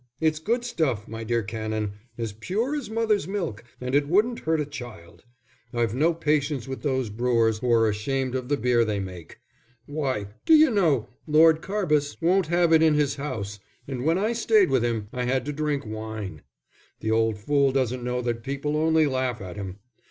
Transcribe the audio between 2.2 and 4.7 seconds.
pure as mother's milk, and it wouldn't hurt a